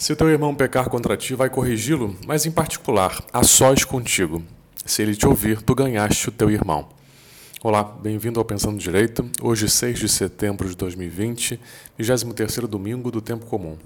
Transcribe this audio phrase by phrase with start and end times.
[0.00, 4.42] Se teu irmão pecar contra ti, vai corrigi-lo, mas em particular, a sós contigo.
[4.86, 6.88] Se ele te ouvir, tu ganhaste o teu irmão.
[7.62, 9.30] Olá, bem-vindo ao Pensando Direito.
[9.42, 11.60] Hoje, 6 de setembro de 2020,
[11.98, 13.76] 23 domingo do Tempo Comum.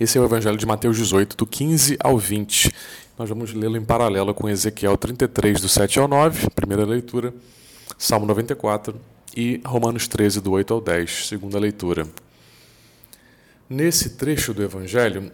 [0.00, 2.72] Esse é o Evangelho de Mateus 18, do 15 ao 20.
[3.18, 7.34] Nós vamos lê-lo em paralelo com Ezequiel 33, do 7 ao 9, primeira leitura,
[7.98, 8.98] Salmo 94
[9.36, 12.06] e Romanos 13, do 8 ao 10, segunda leitura.
[13.70, 15.30] Nesse trecho do Evangelho,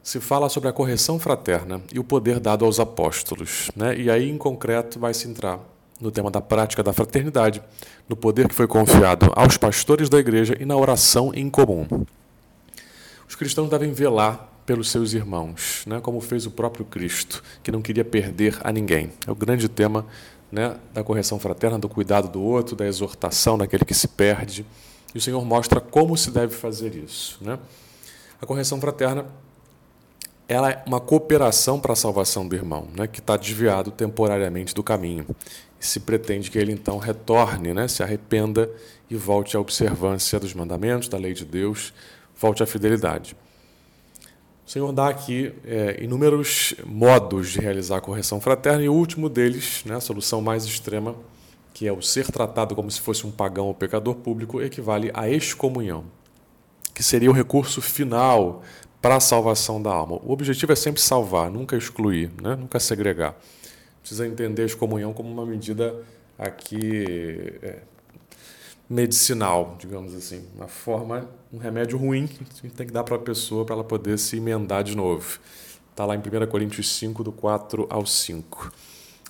[0.00, 3.68] se fala sobre a correção fraterna e o poder dado aos apóstolos.
[3.74, 3.96] Né?
[3.96, 5.58] E aí, em concreto, vai se entrar
[6.00, 7.60] no tema da prática da fraternidade,
[8.08, 11.86] no poder que foi confiado aos pastores da igreja e na oração em comum.
[13.28, 16.00] Os cristãos devem velar pelos seus irmãos, né?
[16.00, 19.10] como fez o próprio Cristo, que não queria perder a ninguém.
[19.26, 20.06] É o grande tema
[20.52, 24.64] né, da correção fraterna, do cuidado do outro, da exortação daquele que se perde.
[25.14, 27.38] E o Senhor mostra como se deve fazer isso.
[27.40, 27.58] Né?
[28.40, 29.26] A correção fraterna
[30.48, 34.82] ela é uma cooperação para a salvação do irmão, né, que está desviado temporariamente do
[34.82, 35.26] caminho.
[35.80, 38.70] E se pretende que ele então retorne, né, se arrependa
[39.08, 41.94] e volte à observância dos mandamentos, da lei de Deus,
[42.38, 43.34] volte à fidelidade.
[44.66, 49.28] O Senhor dá aqui é, inúmeros modos de realizar a correção fraterna e o último
[49.28, 51.14] deles, né, a solução mais extrema,
[51.74, 55.28] que é o ser tratado como se fosse um pagão ou pecador público, equivale à
[55.28, 56.04] excomunhão,
[56.94, 58.62] que seria o recurso final
[59.02, 60.20] para a salvação da alma.
[60.22, 62.54] O objetivo é sempre salvar, nunca excluir, né?
[62.54, 63.34] nunca segregar.
[64.00, 65.94] Precisa entender a excomunhão como uma medida
[66.38, 67.80] aqui é,
[68.88, 73.64] medicinal, digamos assim, uma forma, um remédio ruim que tem que dar para a pessoa
[73.64, 75.40] para ela poder se emendar de novo.
[75.90, 78.72] Está lá em 1 Coríntios 5, do 4 ao 5.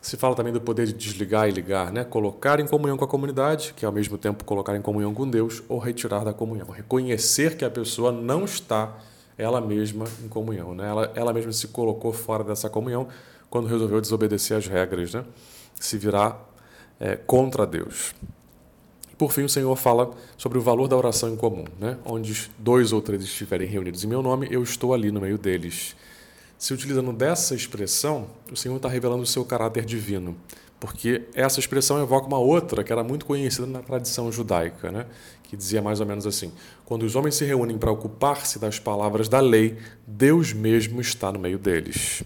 [0.05, 2.05] Se fala também do poder de desligar e ligar, né?
[2.05, 5.27] colocar em comunhão com a comunidade, que é ao mesmo tempo colocar em comunhão com
[5.27, 6.69] Deus, ou retirar da comunhão.
[6.69, 8.99] Reconhecer que a pessoa não está
[9.39, 10.75] ela mesma em comunhão.
[10.75, 10.87] Né?
[10.87, 13.09] Ela, ela mesma se colocou fora dessa comunhão
[13.49, 15.25] quando resolveu desobedecer às regras, né?
[15.81, 16.53] se virar
[17.01, 18.15] é, contra Deus.
[19.17, 21.97] Por fim, o Senhor fala sobre o valor da oração em comum, né?
[22.05, 25.97] onde dois ou três estiverem reunidos em meu nome, eu estou ali no meio deles.
[26.59, 30.37] Se utilizando dessa expressão, o Senhor está revelando o seu caráter divino,
[30.81, 35.07] porque essa expressão evoca uma outra que era muito conhecida na tradição judaica, né?
[35.43, 36.53] que dizia mais ou menos assim:
[36.85, 41.39] quando os homens se reúnem para ocupar-se das palavras da lei, Deus mesmo está no
[41.39, 42.23] meio deles.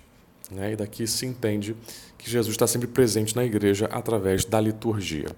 [0.50, 0.72] Né?
[0.72, 1.76] E daqui se entende
[2.16, 5.28] que Jesus está sempre presente na igreja através da liturgia.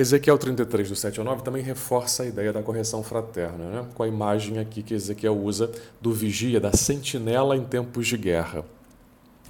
[0.00, 3.86] Ezequiel 33, do 7 ao 9, também reforça a ideia da correção fraterna, né?
[3.94, 8.64] com a imagem aqui que Ezequiel usa do vigia, da sentinela em tempos de guerra,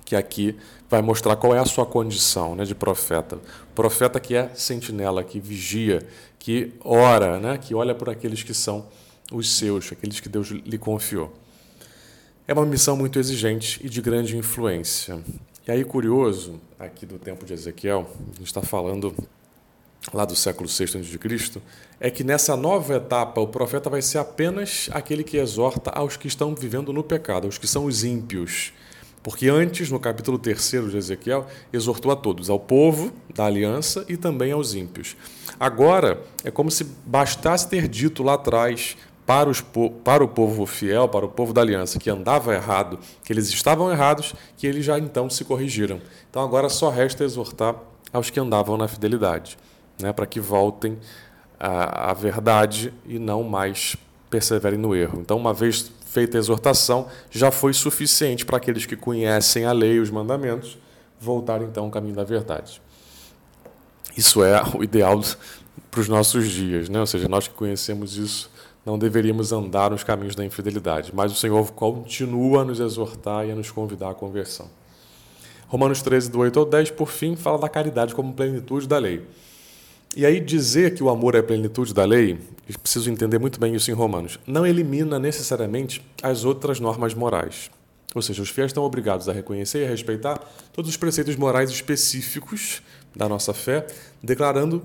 [0.05, 0.56] que aqui
[0.88, 3.38] vai mostrar qual é a sua condição né, de profeta.
[3.77, 6.05] Profeta que é sentinela, que vigia,
[6.38, 8.87] que ora, né, que olha por aqueles que são
[9.32, 11.32] os seus, aqueles que Deus lhe confiou.
[12.49, 15.21] É uma missão muito exigente e de grande influência.
[15.69, 19.15] E aí, curioso, aqui do tempo de Ezequiel, a gente está falando
[20.12, 21.60] lá do século VI a.C.,
[21.98, 26.26] é que nessa nova etapa o profeta vai ser apenas aquele que exorta aos que
[26.26, 28.72] estão vivendo no pecado, aos que são os ímpios.
[29.22, 34.16] Porque antes, no capítulo 3 de Ezequiel, exortou a todos, ao povo da aliança e
[34.16, 35.15] também aos ímpios.
[35.59, 39.62] Agora, é como se bastasse ter dito lá atrás para, os,
[40.03, 43.91] para o povo fiel, para o povo da aliança, que andava errado, que eles estavam
[43.93, 46.00] errados, que eles já então se corrigiram.
[46.31, 47.76] Então agora só resta exortar
[48.10, 49.59] aos que andavam na fidelidade
[50.03, 50.99] né, para que voltem
[51.59, 53.97] à, à verdade e não mais
[54.28, 55.21] perseverem no erro.
[55.21, 59.94] Então, uma vez feita a exortação, já foi suficiente para aqueles que conhecem a lei
[59.94, 60.78] e os mandamentos
[61.21, 62.81] voltar então ao caminho da verdade.
[64.16, 65.21] Isso é o ideal
[65.91, 67.00] para os nossos dias, né?
[67.00, 68.50] ou seja, nós que conhecemos isso
[68.84, 73.53] não deveríamos andar nos caminhos da infidelidade, mas o Senhor continua a nos exortar e
[73.53, 74.69] a nos convidar à conversão.
[75.69, 79.25] Romanos 13, do 8 ao 10, por fim, fala da caridade como plenitude da lei.
[80.16, 82.37] E aí dizer que o amor é a plenitude da lei,
[82.82, 87.70] preciso entender muito bem isso em Romanos, não elimina necessariamente as outras normas morais.
[88.12, 90.40] Ou seja, os fiéis estão obrigados a reconhecer e a respeitar
[90.73, 92.82] todos os preceitos morais específicos
[93.14, 93.87] da nossa fé,
[94.20, 94.82] declarando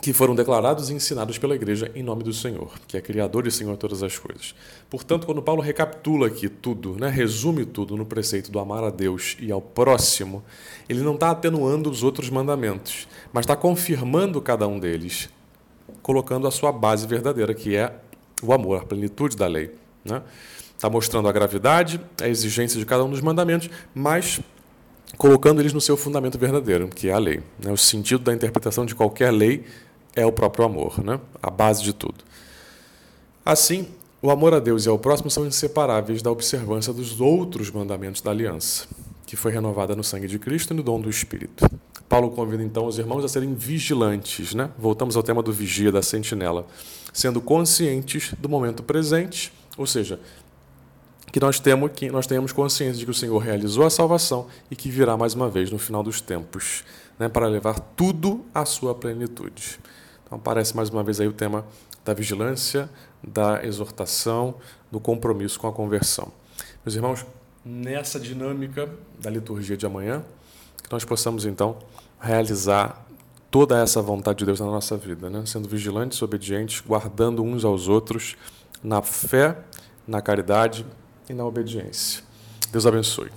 [0.00, 3.50] que foram declarados e ensinados pela igreja em nome do Senhor, que é Criador e
[3.50, 4.54] Senhor de todas as coisas.
[4.88, 9.36] Portanto, quando Paulo recapitula aqui tudo, né, resume tudo no preceito do amar a Deus
[9.40, 10.42] e ao próximo,
[10.88, 15.28] ele não está atenuando os outros mandamentos, mas está confirmando cada um deles,
[16.00, 17.92] colocando a sua base verdadeira, que é
[18.40, 19.72] o amor, a plenitude da lei.
[20.04, 20.22] Né?
[20.76, 24.40] Está mostrando a gravidade, a exigência de cada um dos mandamentos, mas
[25.16, 27.40] colocando eles no seu fundamento verdadeiro, que é a lei.
[27.58, 27.72] Né?
[27.72, 29.64] O sentido da interpretação de qualquer lei
[30.18, 31.20] é o próprio amor, né?
[31.42, 32.24] a base de tudo.
[33.44, 33.88] Assim,
[34.20, 38.32] o amor a Deus e ao próximo são inseparáveis da observância dos outros mandamentos da
[38.32, 38.86] aliança,
[39.24, 41.64] que foi renovada no sangue de Cristo e no dom do Espírito.
[42.08, 44.70] Paulo convida então os irmãos a serem vigilantes, né?
[44.76, 46.66] Voltamos ao tema do vigia, da sentinela,
[47.12, 50.18] sendo conscientes do momento presente, ou seja,
[51.30, 54.74] que nós temos que nós tenhamos consciência de que o Senhor realizou a salvação e
[54.74, 56.82] que virá mais uma vez no final dos tempos,
[57.18, 59.78] né, para levar tudo à sua plenitude.
[60.28, 61.64] Então aparece mais uma vez aí o tema
[62.04, 62.88] da vigilância,
[63.26, 64.56] da exortação,
[64.92, 66.28] do compromisso com a conversão.
[66.84, 67.26] Meus irmãos,
[67.64, 68.88] nessa dinâmica
[69.18, 70.22] da liturgia de amanhã,
[70.82, 71.78] que nós possamos então
[72.20, 73.06] realizar
[73.50, 75.44] toda essa vontade de Deus na nossa vida, né?
[75.46, 78.36] sendo vigilantes, obedientes, guardando uns aos outros
[78.82, 79.56] na fé,
[80.06, 80.84] na caridade
[81.28, 82.22] e na obediência.
[82.70, 83.30] Deus abençoe.